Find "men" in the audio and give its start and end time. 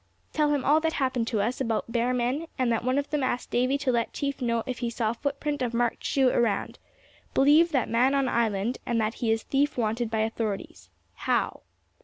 2.11-2.47